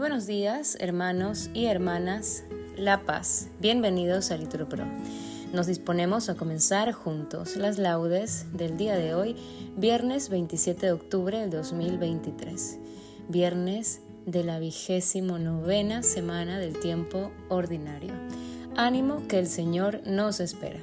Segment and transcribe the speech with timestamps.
[0.00, 2.44] buenos días, hermanos y hermanas
[2.74, 3.48] La Paz.
[3.60, 4.86] Bienvenidos a Litro Pro.
[5.52, 9.36] Nos disponemos a comenzar juntos las laudes del día de hoy,
[9.76, 12.78] viernes 27 de octubre del 2023,
[13.28, 18.14] viernes de la vigésimo novena semana del tiempo ordinario.
[18.76, 20.80] Ánimo que el Señor nos espera.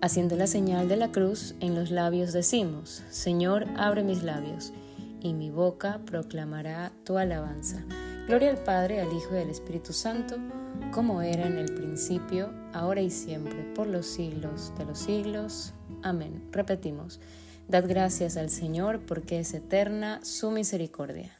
[0.00, 4.72] Haciendo la señal de la cruz, en los labios decimos, Señor, abre mis labios
[5.20, 7.84] y mi boca proclamará tu alabanza.
[8.26, 10.36] Gloria al Padre, al Hijo y al Espíritu Santo,
[10.92, 15.74] como era en el principio, ahora y siempre, por los siglos de los siglos.
[16.02, 16.48] Amén.
[16.52, 17.20] Repetimos,
[17.68, 21.36] dad gracias al Señor porque es eterna su misericordia.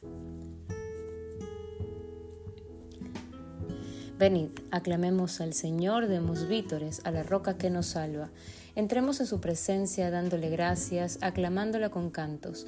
[4.17, 8.29] Venid, aclamemos al Señor, demos vítores a la roca que nos salva.
[8.75, 12.67] Entremos a su presencia dándole gracias, aclamándola con cantos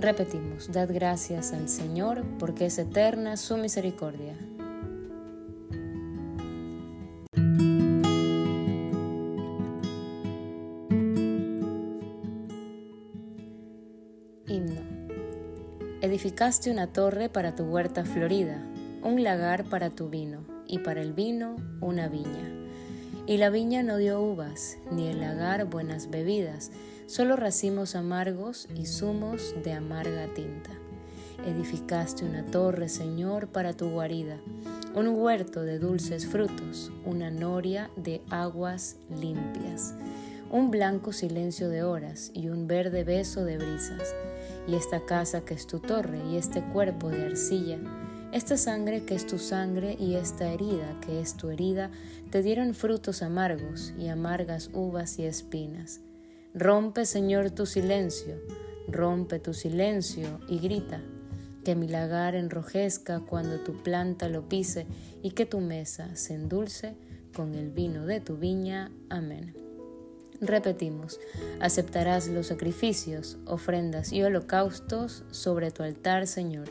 [0.00, 4.34] Repetimos, dad gracias al Señor porque es eterna su misericordia.
[14.46, 14.80] Himno.
[16.00, 18.66] Edificaste una torre para tu huerta florida,
[19.02, 22.59] un lagar para tu vino, y para el vino una viña.
[23.30, 26.72] Y la viña no dio uvas, ni el lagar buenas bebidas,
[27.06, 30.70] solo racimos amargos y zumos de amarga tinta.
[31.46, 34.40] Edificaste una torre, Señor, para tu guarida,
[34.96, 39.94] un huerto de dulces frutos, una noria de aguas limpias,
[40.50, 44.12] un blanco silencio de horas y un verde beso de brisas.
[44.66, 47.78] Y esta casa que es tu torre y este cuerpo de arcilla,
[48.32, 51.90] esta sangre que es tu sangre y esta herida que es tu herida,
[52.30, 56.00] te dieron frutos amargos y amargas uvas y espinas.
[56.54, 58.36] Rompe, Señor, tu silencio,
[58.88, 61.00] rompe tu silencio y grita,
[61.64, 64.86] que mi lagar enrojezca cuando tu planta lo pise
[65.22, 66.94] y que tu mesa se endulce
[67.34, 68.90] con el vino de tu viña.
[69.08, 69.54] Amén.
[70.40, 71.20] Repetimos,
[71.60, 76.70] aceptarás los sacrificios, ofrendas y holocaustos sobre tu altar, Señor.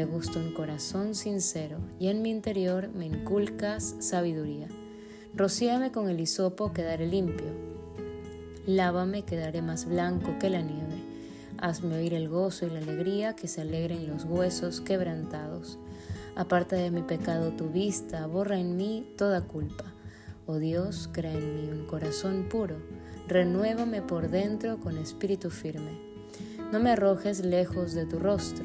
[0.00, 4.66] Te un corazón sincero y en mi interior me inculcas sabiduría.
[5.34, 7.44] Rocíame con el hisopo, quedaré limpio
[8.66, 11.04] Lávame, quedaré más blanco que la nieve.
[11.58, 15.78] Hazme oír el gozo y la alegría que se alegren los huesos quebrantados.
[16.34, 19.84] Aparta de mi pecado tu vista, borra en mí toda culpa.
[20.46, 22.76] Oh Dios, crea en mí un corazón puro,
[23.28, 26.00] renuévame por dentro con espíritu firme.
[26.72, 28.64] No me arrojes lejos de tu rostro,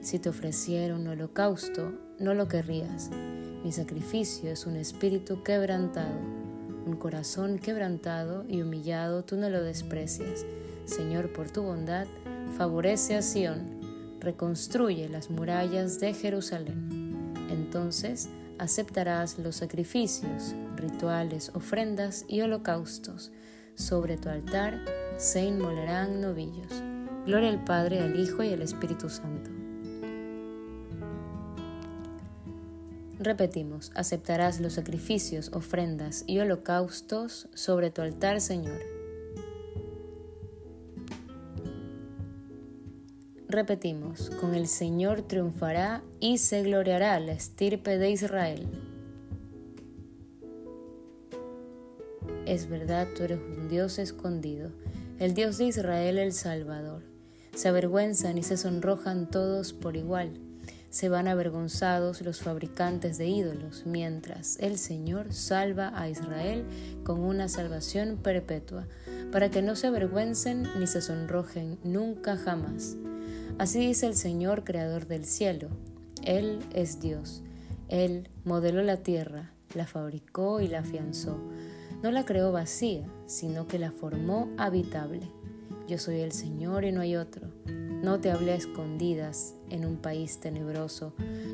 [0.00, 3.10] Si te ofreciera un holocausto, no lo querrías.
[3.62, 6.38] Mi sacrificio es un espíritu quebrantado
[6.88, 10.46] un corazón quebrantado y humillado tú no lo desprecias.
[10.86, 12.06] Señor, por tu bondad,
[12.56, 17.34] favorece a Sión, reconstruye las murallas de Jerusalén.
[17.50, 23.30] Entonces aceptarás los sacrificios, rituales, ofrendas y holocaustos.
[23.74, 24.80] Sobre tu altar
[25.18, 26.72] se inmolarán novillos.
[27.26, 29.57] Gloria al Padre, al Hijo y al Espíritu Santo.
[33.20, 38.78] Repetimos, aceptarás los sacrificios, ofrendas y holocaustos sobre tu altar, Señor.
[43.48, 48.68] Repetimos, con el Señor triunfará y se gloriará la estirpe de Israel.
[52.46, 54.70] Es verdad, tú eres un Dios escondido,
[55.18, 57.02] el Dios de Israel el Salvador.
[57.56, 60.47] Se avergüenzan y se sonrojan todos por igual
[60.90, 66.64] se van avergonzados los fabricantes de ídolos, mientras el Señor salva a Israel
[67.04, 68.86] con una salvación perpetua,
[69.30, 72.96] para que no se avergüencen ni se sonrojen nunca jamás.
[73.58, 75.68] Así dice el Señor, creador del cielo.
[76.24, 77.42] Él es Dios.
[77.88, 81.38] Él modeló la tierra, la fabricó y la afianzó.
[82.02, 85.30] No la creó vacía, sino que la formó habitable.
[85.88, 87.48] Yo soy el Señor y no hay otro.
[88.02, 91.12] No te hablé a escondidas en un país tenebroso.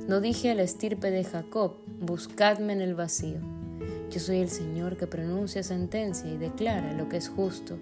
[0.09, 3.39] No dije a la estirpe de Jacob, buscadme en el vacío.
[4.11, 7.79] Yo soy el Señor que pronuncia sentencia y declara lo que es justo.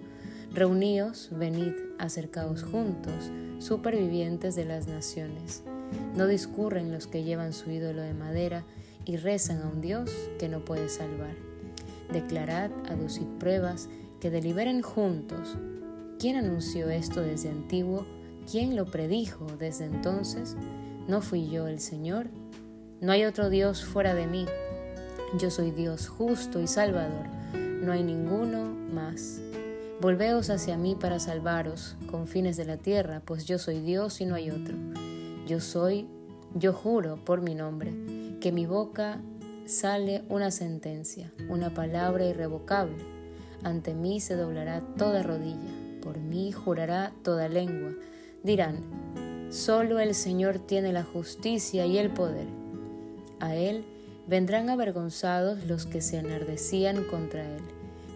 [0.53, 5.63] Reuníos, venid, acercaos juntos, supervivientes de las naciones.
[6.15, 8.63] No discurren los que llevan su ídolo de madera
[9.03, 11.35] y rezan a un Dios que no puede salvar.
[12.13, 13.89] Declarad, aducid pruebas,
[14.21, 15.57] que deliberen juntos.
[16.17, 18.05] ¿Quién anunció esto desde antiguo?
[18.49, 20.55] ¿Quién lo predijo desde entonces?
[21.07, 22.27] ¿No fui yo el Señor?
[22.99, 24.45] No hay otro Dios fuera de mí.
[25.39, 27.25] Yo soy Dios justo y salvador.
[27.53, 29.39] No hay ninguno más.
[30.01, 34.25] Volveos hacia mí para salvaros, con fines de la tierra, pues yo soy Dios y
[34.25, 34.75] no hay otro.
[35.47, 36.07] Yo soy,
[36.53, 37.93] yo juro por mi nombre,
[38.41, 39.21] que mi boca
[39.65, 43.03] sale una sentencia, una palabra irrevocable.
[43.63, 47.93] Ante mí se doblará toda rodilla, por mí jurará toda lengua
[48.43, 52.47] dirán, solo el Señor tiene la justicia y el poder.
[53.39, 53.85] A Él
[54.27, 57.61] vendrán avergonzados los que se enardecían contra Él.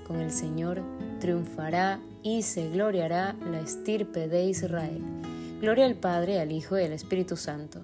[0.05, 0.83] Con el Señor
[1.19, 5.01] triunfará y se gloriará la estirpe de Israel.
[5.61, 7.81] Gloria al Padre, al Hijo y al Espíritu Santo.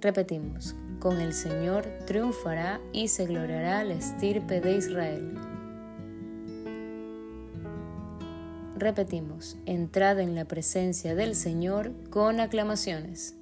[0.00, 5.51] Repetimos, con el Señor triunfará y se gloriará la estirpe de Israel.
[8.82, 13.36] Repetimos, entrad en la presencia del Señor con aclamaciones.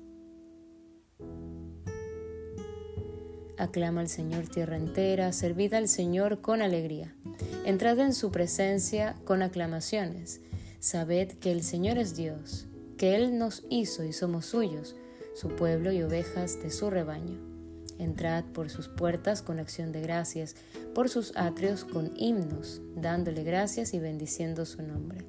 [3.57, 7.17] Aclama al Señor tierra entera, servid al Señor con alegría.
[7.65, 10.43] Entrad en su presencia con aclamaciones.
[10.79, 12.67] Sabed que el Señor es Dios,
[12.99, 14.95] que Él nos hizo y somos suyos,
[15.35, 17.50] su pueblo y ovejas de su rebaño.
[18.01, 20.57] Entrad por sus puertas con acción de gracias,
[20.95, 25.23] por sus atrios con himnos, dándole gracias y bendiciendo su nombre.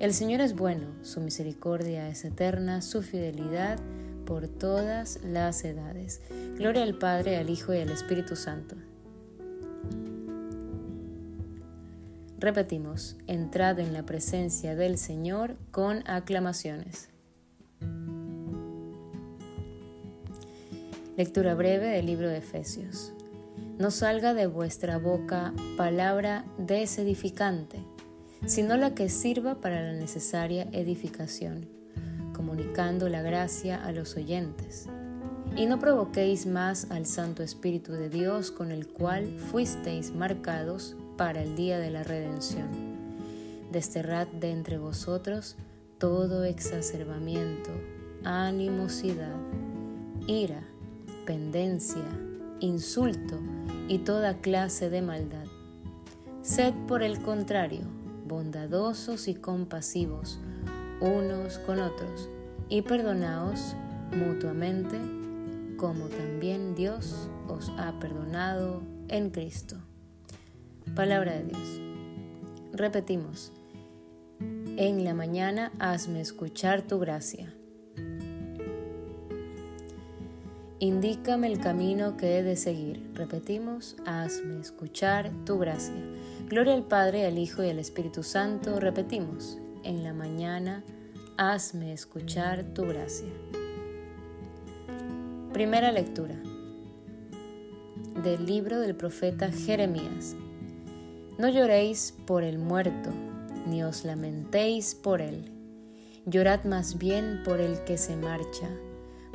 [0.00, 3.78] El Señor es bueno, su misericordia es eterna, su fidelidad
[4.26, 6.20] por todas las edades.
[6.56, 8.74] Gloria al Padre, al Hijo y al Espíritu Santo.
[12.38, 17.11] Repetimos, entrad en la presencia del Señor con aclamaciones.
[21.14, 23.12] Lectura breve del libro de Efesios
[23.78, 27.84] no salga de vuestra boca palabra desedificante,
[28.46, 31.68] sino la que sirva para la necesaria edificación,
[32.34, 34.86] comunicando la gracia a los oyentes.
[35.54, 41.42] Y no provoquéis más al Santo Espíritu de Dios con el cual fuisteis marcados para
[41.42, 42.68] el día de la redención.
[43.70, 45.56] Desterrad de entre vosotros
[45.98, 47.70] todo exacerbamiento,
[48.24, 49.36] animosidad,
[50.26, 50.71] ira,
[51.24, 52.04] pendencia,
[52.60, 53.38] insulto
[53.88, 55.46] y toda clase de maldad.
[56.42, 57.82] Sed por el contrario,
[58.26, 60.40] bondadosos y compasivos
[61.02, 62.28] unos con otros,
[62.68, 63.74] y perdonaos
[64.16, 64.96] mutuamente,
[65.76, 69.76] como también Dios os ha perdonado en Cristo.
[70.94, 71.80] Palabra de Dios.
[72.72, 73.52] Repetimos,
[74.38, 77.52] en la mañana hazme escuchar tu gracia.
[80.82, 83.08] Indícame el camino que he de seguir.
[83.14, 85.94] Repetimos, hazme escuchar tu gracia.
[86.48, 88.80] Gloria al Padre, al Hijo y al Espíritu Santo.
[88.80, 90.82] Repetimos, en la mañana,
[91.36, 93.28] hazme escuchar tu gracia.
[95.52, 96.34] Primera lectura
[98.24, 100.34] del libro del profeta Jeremías.
[101.38, 103.10] No lloréis por el muerto,
[103.68, 105.44] ni os lamentéis por él.
[106.26, 108.68] Llorad más bien por el que se marcha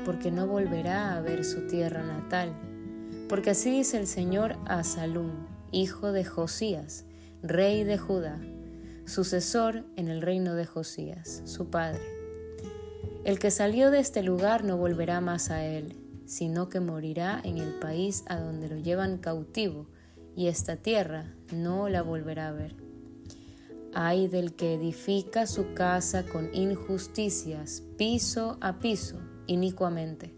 [0.06, 2.54] porque no volverá a ver su tierra natal.
[3.30, 5.32] Porque así dice el Señor a Salum,
[5.72, 7.06] hijo de Josías,
[7.42, 8.40] rey de Judá,
[9.06, 12.02] sucesor en el reino de Josías, su padre.
[13.26, 17.58] El que salió de este lugar no volverá más a él, sino que morirá en
[17.58, 19.88] el país a donde lo llevan cautivo,
[20.36, 22.76] y esta tierra no la volverá a ver.
[23.94, 30.34] Ay del que edifica su casa con injusticias, piso a piso, inicuamente.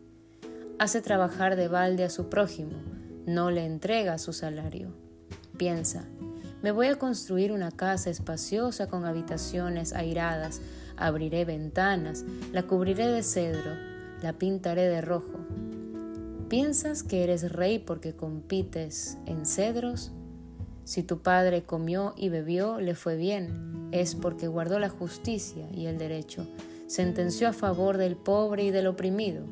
[0.77, 2.77] Hace trabajar de balde a su prójimo,
[3.25, 4.93] no le entrega su salario.
[5.57, 6.05] Piensa,
[6.61, 10.61] me voy a construir una casa espaciosa con habitaciones airadas,
[10.97, 13.71] abriré ventanas, la cubriré de cedro,
[14.21, 15.39] la pintaré de rojo.
[16.49, 20.11] ¿Piensas que eres rey porque compites en cedros?
[20.83, 25.85] Si tu padre comió y bebió, le fue bien, es porque guardó la justicia y
[25.85, 26.47] el derecho,
[26.89, 29.45] sentenció a favor del pobre y del oprimido.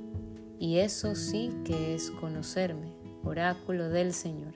[0.60, 2.91] Y eso sí que es conocerme,
[3.24, 4.53] oráculo del Señor.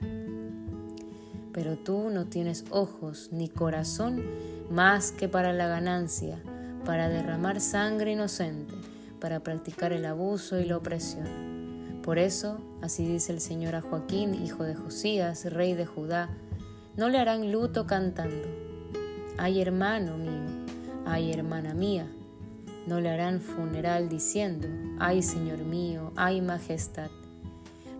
[1.52, 4.20] Pero tú no tienes ojos ni corazón
[4.68, 6.42] más que para la ganancia,
[6.84, 8.74] para derramar sangre inocente,
[9.20, 12.00] para practicar el abuso y la opresión.
[12.02, 16.30] Por eso, así dice el Señor a Joaquín, hijo de Josías, rey de Judá,
[16.96, 18.48] no le harán luto cantando.
[19.38, 20.64] Ay hermano mío,
[21.06, 22.08] ay hermana mía,
[22.86, 27.10] no le harán funeral diciendo, ay Señor mío, ay majestad.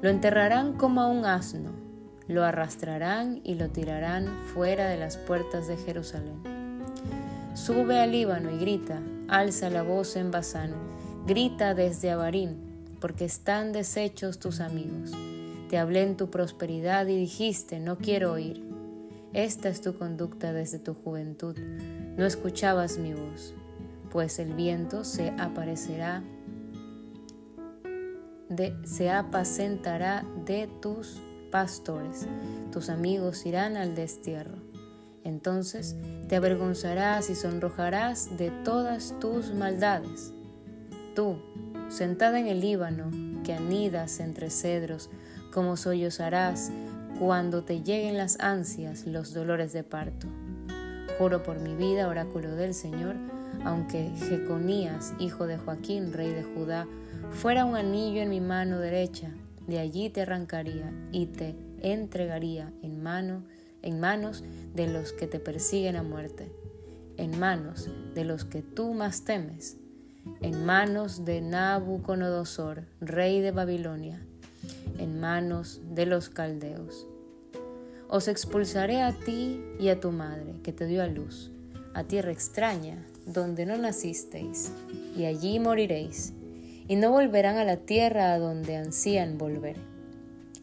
[0.01, 1.71] Lo enterrarán como a un asno,
[2.29, 6.41] lo arrastrarán y lo tirarán fuera de las puertas de Jerusalén.
[7.55, 10.73] Sube al Líbano y grita, alza la voz en Basán,
[11.27, 12.57] grita desde Abarín,
[13.01, 15.13] porque están deshechos tus amigos.
[15.69, 18.63] Te hablé en tu prosperidad y dijiste, no quiero oír.
[19.33, 21.57] Esta es tu conducta desde tu juventud.
[22.17, 23.55] No escuchabas mi voz,
[24.13, 26.23] pues el viento se aparecerá,
[28.85, 32.27] se apacentará de tus pastores.
[32.71, 34.59] Tus amigos irán al destierro.
[35.25, 35.97] Entonces
[36.29, 40.35] te avergonzarás y sonrojarás de todas tus maldades.
[41.15, 41.39] Tú,
[41.89, 43.11] sentada en el Líbano,
[43.43, 45.09] que anidas entre cedros,
[45.55, 46.71] como sollozarás
[47.19, 50.27] cuando te lleguen las ansias, los dolores de parto.
[51.19, 53.17] Juro por mi vida, oráculo del Señor,
[53.65, 56.87] aunque Jeconías, hijo de Joaquín, rey de Judá,
[57.31, 59.31] fuera un anillo en mi mano derecha,
[59.67, 63.03] de allí te arrancaría y te entregaría en
[63.83, 66.53] en manos de los que te persiguen a muerte,
[67.17, 69.77] en manos de los que tú más temes,
[70.41, 74.25] en manos de Nabucodonosor, rey de Babilonia,
[74.99, 77.07] en manos de los caldeos.
[78.09, 81.51] Os expulsaré a ti y a tu madre, que te dio a luz,
[81.95, 84.73] a tierra extraña, donde no nacisteis,
[85.17, 86.33] y allí moriréis,
[86.89, 89.77] y no volverán a la tierra a donde ansían volver.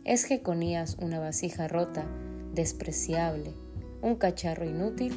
[0.06, 2.06] ¿Es Jeconías una vasija rota,
[2.54, 3.54] despreciable,
[4.02, 5.14] un cacharro inútil?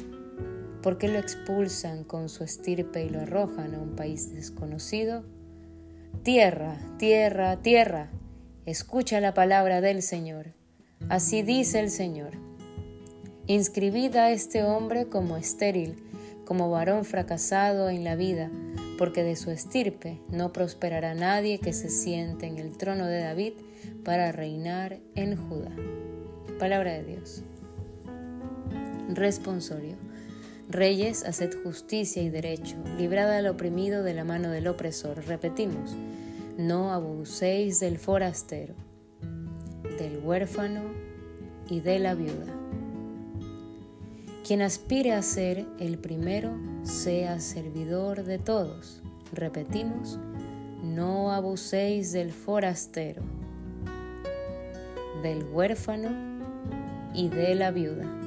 [0.81, 5.23] ¿Por qué lo expulsan con su estirpe y lo arrojan a un país desconocido?
[6.23, 8.11] Tierra, tierra, tierra,
[8.65, 10.53] escucha la palabra del Señor.
[11.09, 12.33] Así dice el Señor.
[13.47, 15.97] Inscribid a este hombre como estéril,
[16.45, 18.51] como varón fracasado en la vida,
[18.97, 23.53] porque de su estirpe no prosperará nadie que se siente en el trono de David
[24.03, 25.71] para reinar en Judá.
[26.59, 27.43] Palabra de Dios.
[29.09, 29.95] Responsorio.
[30.69, 35.25] Reyes, haced justicia y derecho, librad al oprimido de la mano del opresor.
[35.25, 35.95] Repetimos,
[36.57, 38.73] no abuséis del forastero
[39.97, 40.81] del huérfano
[41.69, 42.62] y de la viuda.
[44.45, 46.51] Quien aspire a ser el primero,
[46.83, 49.01] sea servidor de todos.
[49.31, 50.19] Repetimos,
[50.83, 53.23] no abuséis del forastero,
[55.21, 56.09] del huérfano
[57.13, 58.22] y de la viuda.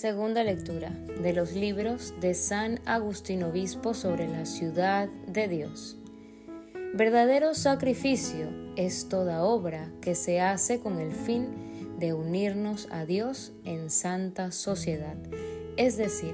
[0.00, 0.88] Segunda lectura
[1.22, 5.98] de los libros de San Agustín Obispo sobre la ciudad de Dios.
[6.94, 13.52] Verdadero sacrificio es toda obra que se hace con el fin de unirnos a Dios
[13.66, 15.18] en santa sociedad,
[15.76, 16.32] es decir,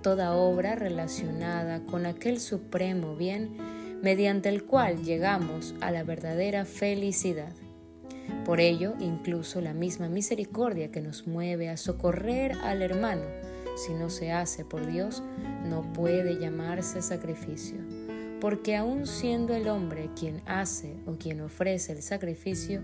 [0.00, 3.56] toda obra relacionada con aquel supremo bien
[4.02, 7.63] mediante el cual llegamos a la verdadera felicidad.
[8.44, 13.24] Por ello, incluso la misma misericordia que nos mueve a socorrer al hermano,
[13.76, 15.22] si no se hace por Dios,
[15.64, 17.78] no puede llamarse sacrificio,
[18.40, 22.82] porque aun siendo el hombre quien hace o quien ofrece el sacrificio,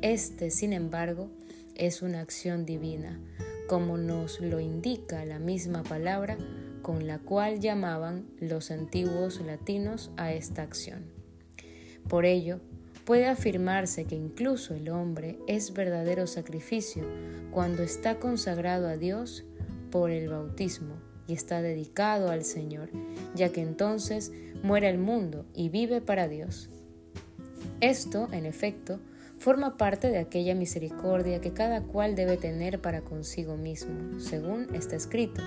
[0.00, 1.30] Este, sin embargo,
[1.76, 3.20] es una acción divina,
[3.68, 6.36] como nos lo indica la misma palabra
[6.82, 11.04] con la cual llamaban los antiguos latinos a esta acción.
[12.08, 12.60] Por ello,
[13.04, 17.04] puede afirmarse que incluso el hombre es verdadero sacrificio
[17.50, 19.44] cuando está consagrado a Dios
[19.90, 20.94] por el bautismo
[21.26, 22.90] y está dedicado al Señor,
[23.34, 24.32] ya que entonces
[24.62, 26.70] muere el mundo y vive para Dios.
[27.80, 29.00] Esto, en efecto,
[29.38, 34.96] forma parte de aquella misericordia que cada cual debe tener para consigo mismo, según está
[34.96, 35.42] escrito.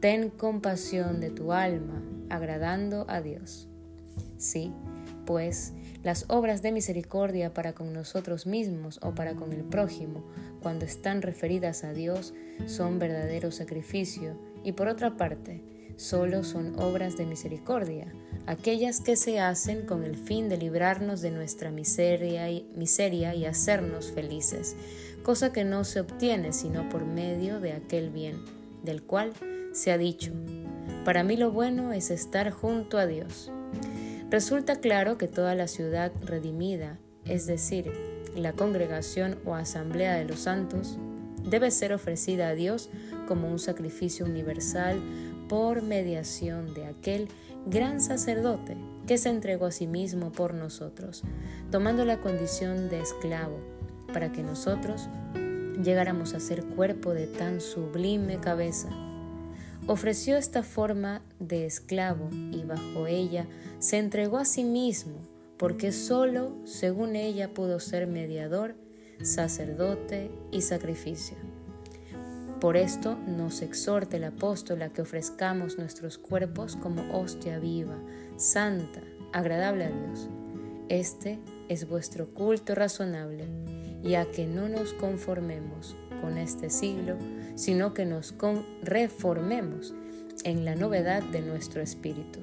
[0.00, 3.68] Ten compasión de tu alma, agradando a Dios.
[4.36, 4.72] Sí,
[5.24, 5.72] pues
[6.04, 10.22] las obras de misericordia para con nosotros mismos o para con el prójimo,
[10.62, 12.34] cuando están referidas a Dios,
[12.66, 15.64] son verdadero sacrificio, y por otra parte,
[15.96, 18.12] solo son obras de misericordia,
[18.46, 24.76] aquellas que se hacen con el fin de librarnos de nuestra miseria y, hacernos felices,
[25.22, 28.36] cosa que no se obtiene sino por medio de aquel bien,
[28.82, 29.32] del cual
[29.72, 30.32] se ha dicho,
[31.04, 33.50] para mí lo bueno es estar junto a Dios.
[34.34, 37.92] Resulta claro que toda la ciudad redimida, es decir,
[38.34, 40.98] la congregación o asamblea de los santos,
[41.48, 42.90] debe ser ofrecida a Dios
[43.28, 45.00] como un sacrificio universal
[45.48, 47.28] por mediación de aquel
[47.66, 48.76] gran sacerdote
[49.06, 51.22] que se entregó a sí mismo por nosotros,
[51.70, 53.60] tomando la condición de esclavo,
[54.12, 55.08] para que nosotros
[55.80, 58.88] llegáramos a ser cuerpo de tan sublime cabeza
[59.86, 63.46] ofreció esta forma de esclavo y bajo ella
[63.78, 65.18] se entregó a sí mismo,
[65.58, 68.74] porque sólo, según ella, pudo ser mediador,
[69.22, 71.36] sacerdote y sacrificio.
[72.60, 77.98] Por esto nos exhorta el apóstol a que ofrezcamos nuestros cuerpos como hostia viva,
[78.36, 79.00] santa,
[79.32, 80.28] agradable a Dios.
[80.88, 81.38] Este
[81.68, 83.46] es vuestro culto razonable,
[84.02, 87.16] y a que no nos conformemos con este siglo,
[87.54, 88.34] sino que nos
[88.82, 89.94] reformemos
[90.44, 92.40] en la novedad de nuestro espíritu.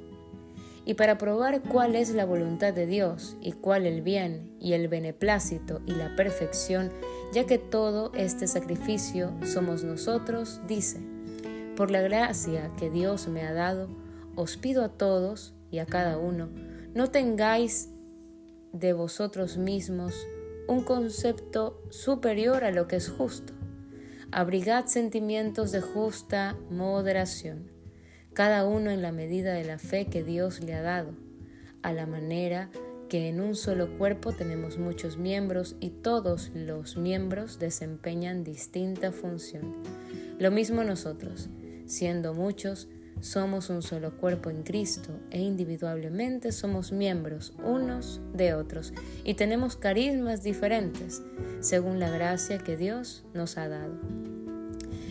[0.84, 4.88] Y para probar cuál es la voluntad de Dios y cuál el bien y el
[4.88, 6.91] beneplácito y la perfección,
[7.34, 11.00] ya que todo este sacrificio somos nosotros, dice,
[11.76, 13.89] por la gracia que Dios me ha dado,
[14.36, 16.50] os pido a todos y a cada uno,
[16.95, 17.89] no tengáis
[18.74, 20.15] de vosotros mismos
[20.67, 23.54] un concepto superior a lo que es justo
[24.32, 27.70] abrigad sentimientos de justa moderación,
[28.34, 31.13] cada uno en la medida de la fe que Dios le ha dado,
[31.82, 32.70] a la manera
[33.10, 39.76] que en un solo cuerpo tenemos muchos miembros y todos los miembros desempeñan distinta función.
[40.39, 41.50] Lo mismo nosotros,
[41.86, 42.88] siendo muchos,
[43.19, 48.93] somos un solo cuerpo en Cristo e individualmente somos miembros unos de otros
[49.24, 51.21] y tenemos carismas diferentes
[51.60, 54.00] según la gracia que Dios nos ha dado.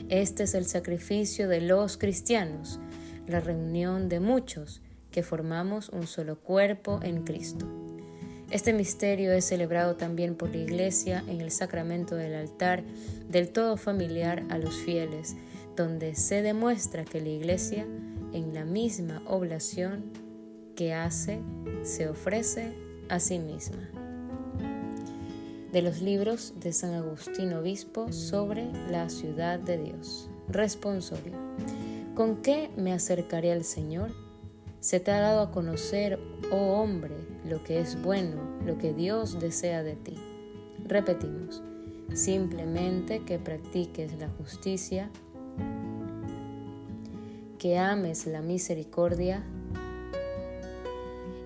[0.08, 2.80] Este es el sacrificio de los cristianos,
[3.28, 4.82] la reunión de muchos
[5.12, 7.66] que formamos un solo cuerpo en Cristo.
[8.50, 12.82] Este misterio es celebrado también por la Iglesia en el sacramento del altar
[13.28, 15.36] del todo familiar a los fieles,
[15.76, 17.87] donde se demuestra que la Iglesia,
[18.33, 20.12] en la misma oblación
[20.76, 21.40] que hace,
[21.83, 22.74] se ofrece
[23.09, 23.90] a sí misma
[25.72, 30.28] de los libros de San Agustín Obispo sobre la ciudad de Dios.
[30.48, 31.35] Responsorio.
[32.14, 34.11] ¿Con qué me acercaré al Señor?
[34.80, 36.18] Se te ha dado a conocer,
[36.50, 40.16] oh hombre, lo que es bueno, lo que Dios desea de ti.
[40.85, 41.62] Repetimos,
[42.14, 45.11] simplemente que practiques la justicia,
[47.61, 49.44] que ames la misericordia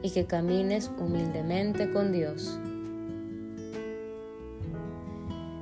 [0.02, 2.58] y que camines humildemente con Dios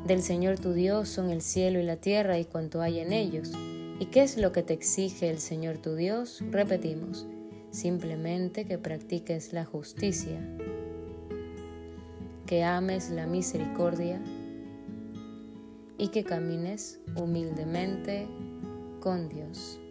[0.06, 3.52] del Señor tu Dios son el cielo y la tierra y cuanto hay en ellos.
[4.00, 6.42] ¿Y qué es lo que te exige el Señor tu Dios?
[6.50, 7.26] Repetimos,
[7.70, 10.40] simplemente que practiques la justicia,
[12.46, 14.20] que ames la misericordia
[15.98, 18.26] y que camines humildemente
[19.00, 19.81] con Dios.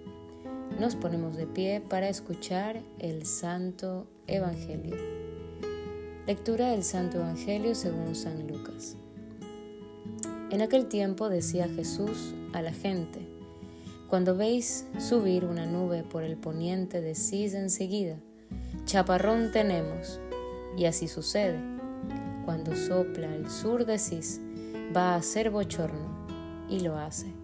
[0.79, 4.95] Nos ponemos de pie para escuchar el Santo Evangelio.
[6.25, 8.97] Lectura del Santo Evangelio según San Lucas.
[10.49, 13.27] En aquel tiempo decía Jesús a la gente,
[14.10, 18.17] cuando veis subir una nube por el poniente, decís enseguida,
[18.86, 20.19] chaparrón tenemos.
[20.77, 21.60] Y así sucede.
[22.45, 24.41] Cuando sopla el sur decís,
[24.95, 26.25] va a ser bochorno,
[26.69, 27.40] y lo hace.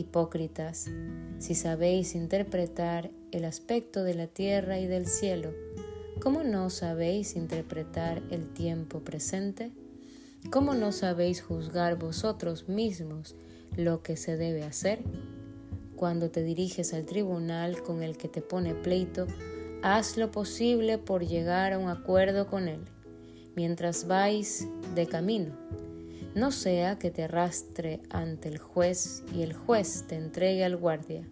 [0.00, 0.90] Hipócritas,
[1.38, 5.52] si sabéis interpretar el aspecto de la tierra y del cielo,
[6.22, 9.72] ¿cómo no sabéis interpretar el tiempo presente?
[10.50, 13.36] ¿Cómo no sabéis juzgar vosotros mismos
[13.76, 15.00] lo que se debe hacer?
[15.96, 19.26] Cuando te diriges al tribunal con el que te pone pleito,
[19.82, 22.80] haz lo posible por llegar a un acuerdo con él,
[23.54, 25.89] mientras vais de camino.
[26.34, 31.26] No sea que te arrastre ante el juez y el juez te entregue al guardia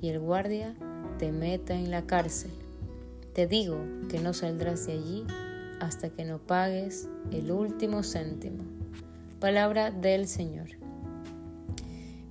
[0.00, 0.76] y el guardia
[1.18, 2.52] te meta en la cárcel.
[3.32, 5.26] Te digo que no saldrás de allí
[5.80, 8.62] hasta que no pagues el último céntimo.
[9.40, 10.68] Palabra del Señor.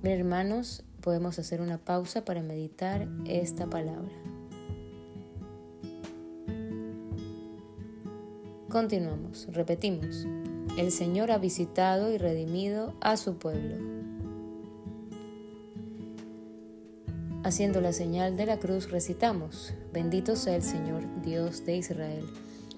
[0.02, 4.14] Mis hermanos, podemos hacer una pausa para meditar esta palabra.
[8.70, 10.26] Continuamos, repetimos.
[10.76, 13.76] El Señor ha visitado y redimido a su pueblo.
[17.44, 22.24] Haciendo la señal de la cruz recitamos, bendito sea el Señor, Dios de Israel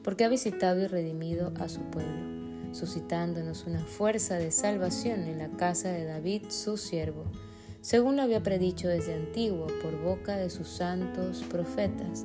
[0.06, 5.48] porque ha visitado y redimido a su pueblo, suscitándonos una fuerza de salvación en la
[5.48, 7.24] casa de David, su siervo,
[7.80, 12.24] según lo había predicho desde antiguo por boca de sus santos profetas.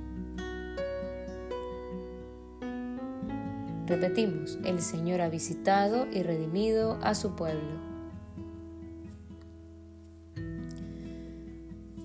[3.91, 7.81] Repetimos, el Señor ha visitado y redimido a su pueblo.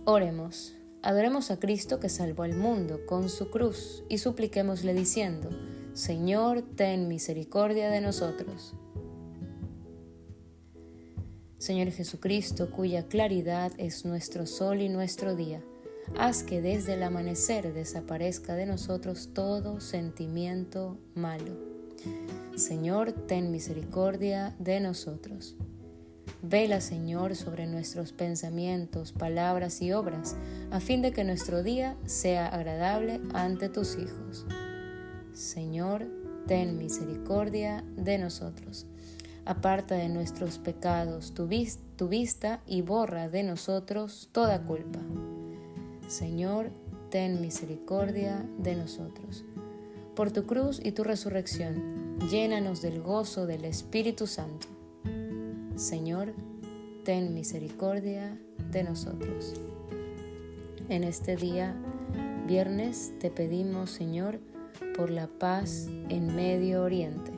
[0.04, 0.74] Oremos.
[1.02, 5.48] Adoremos a Cristo que salvó al mundo con su cruz y supliquémosle diciendo,
[5.92, 8.74] Señor, ten misericordia de nosotros.
[11.58, 15.62] Señor Jesucristo, cuya claridad es nuestro sol y nuestro día,
[16.18, 21.65] haz que desde el amanecer desaparezca de nosotros todo sentimiento malo.
[22.56, 25.56] Señor, ten misericordia de nosotros.
[26.40, 30.36] Vela, Señor, sobre nuestros pensamientos, palabras y obras,
[30.70, 34.46] a fin de que nuestro día sea agradable ante tus hijos.
[35.34, 36.06] Señor,
[36.46, 38.86] ten misericordia de nosotros.
[39.44, 41.50] Aparta de nuestros pecados tu,
[41.96, 45.00] tu vista y borra de nosotros toda culpa.
[46.08, 46.70] Señor,
[47.10, 49.44] ten misericordia de nosotros.
[50.14, 51.95] Por tu cruz y tu resurrección,
[52.30, 54.66] llénanos del gozo del Espíritu Santo
[55.76, 56.32] Señor,
[57.04, 58.40] ten misericordia
[58.72, 59.52] de nosotros.
[60.88, 61.76] En este día,
[62.46, 64.40] viernes, te pedimos, Señor,
[64.96, 67.30] por la paz en Medio Oriente.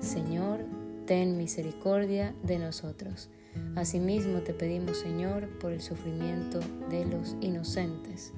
[0.00, 0.64] Señor,
[1.06, 3.30] ten misericordia de nosotros.
[3.76, 6.58] Asimismo te pedimos, Señor, por el sufrimiento
[6.90, 8.32] de los inocentes.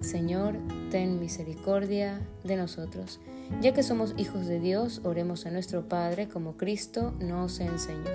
[0.00, 0.58] Señor,
[0.94, 3.18] ten misericordia de nosotros.
[3.60, 8.12] Ya que somos hijos de Dios, oremos a nuestro Padre como Cristo nos enseñó.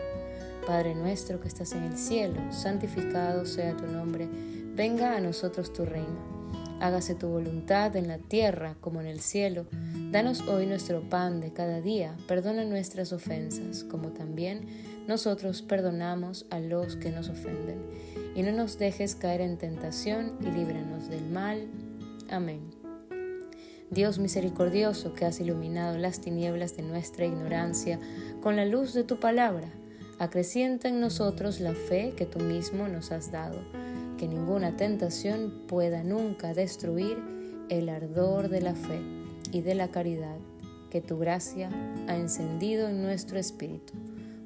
[0.66, 4.30] Padre nuestro que estás en el cielo, santificado sea tu nombre,
[4.76, 6.40] venga a nosotros tu reino.
[6.80, 9.66] Hágase tu voluntad en la tierra como en el cielo.
[10.10, 16.62] Danos hoy nuestro pan de cada día, perdona nuestras ofensas, como también nosotros perdonamos a
[16.62, 17.82] los que nos ofenden.
[18.38, 21.68] Y no nos dejes caer en tentación y líbranos del mal.
[22.32, 22.62] Amén.
[23.90, 28.00] Dios misericordioso que has iluminado las tinieblas de nuestra ignorancia
[28.42, 29.68] con la luz de tu palabra,
[30.20, 33.58] acrecienta en nosotros la fe que tú mismo nos has dado,
[34.18, 37.18] que ninguna tentación pueda nunca destruir
[37.70, 39.02] el ardor de la fe
[39.52, 40.38] y de la caridad
[40.92, 41.70] que tu gracia
[42.08, 43.94] ha encendido en nuestro espíritu.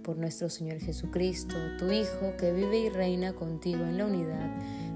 [0.03, 4.51] Por nuestro Señor Jesucristo, tu Hijo, que vive y reina contigo en la unidad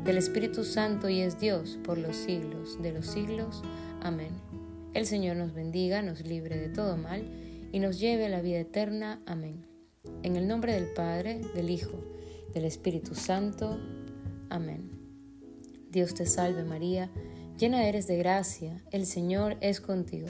[0.08, 3.62] del Espíritu Santo y es Dios por los siglos de los siglos.
[4.02, 4.30] Amén.
[4.94, 7.30] El Señor nos bendiga, nos libre de todo mal
[7.74, 9.22] y nos lleve a la vida eterna.
[9.26, 9.68] Amén.
[10.24, 12.02] En el nombre del Padre, del Hijo,
[12.54, 13.78] del Espíritu Santo.
[14.50, 14.90] Amén.
[15.92, 17.12] Dios te salve María,
[17.60, 20.30] llena eres de gracia, el Señor es contigo.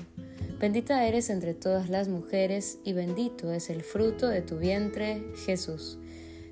[0.60, 6.00] Bendita eres entre todas las mujeres y bendito es el fruto de tu vientre, Jesús.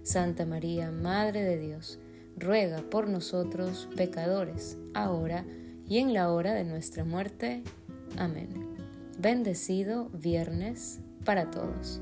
[0.03, 1.97] Santa María, Madre de Dios,
[2.37, 5.45] ruega por nosotros pecadores, ahora
[5.87, 7.63] y en la hora de nuestra muerte.
[8.17, 8.49] Amén.
[9.19, 12.01] Bendecido viernes para todos.